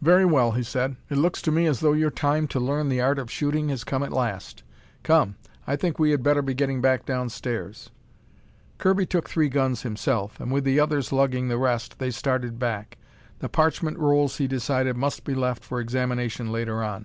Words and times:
"Very 0.00 0.24
well," 0.24 0.52
he 0.52 0.62
said. 0.62 0.96
"It 1.10 1.18
looks 1.18 1.42
to 1.42 1.52
me 1.52 1.66
as 1.66 1.80
though 1.80 1.92
your 1.92 2.10
time 2.10 2.48
to 2.48 2.58
learn 2.58 2.88
the 2.88 3.02
art 3.02 3.18
of 3.18 3.30
shooting 3.30 3.68
has 3.68 3.84
come 3.84 4.02
at 4.02 4.14
last. 4.14 4.62
Come, 5.02 5.36
I 5.66 5.76
think 5.76 5.98
we 5.98 6.10
had 6.10 6.22
better 6.22 6.40
be 6.40 6.54
getting 6.54 6.80
back 6.80 7.04
downstairs." 7.04 7.90
Kirby 8.78 9.04
took 9.04 9.28
three 9.28 9.50
guns 9.50 9.82
himself, 9.82 10.40
and 10.40 10.50
with 10.50 10.64
the 10.64 10.80
others 10.80 11.12
lugging 11.12 11.48
the 11.48 11.58
rest, 11.58 11.98
they 11.98 12.10
started 12.10 12.58
back. 12.58 12.96
The 13.40 13.50
parchment 13.50 13.98
rolls, 13.98 14.38
he 14.38 14.48
decided, 14.48 14.96
must 14.96 15.22
be 15.24 15.34
left 15.34 15.62
for 15.62 15.80
examination 15.82 16.50
later 16.50 16.82
on. 16.82 17.04